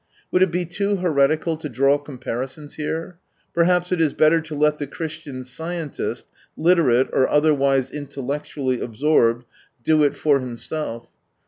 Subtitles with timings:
[0.31, 3.19] Would it be too heretical to draw comparisons here?
[3.53, 6.25] Perhaps it is better to let the Christian scientist,
[6.57, 9.45] literate, or otherwise intellectually absorbed,
[9.83, 11.11] do it for himself.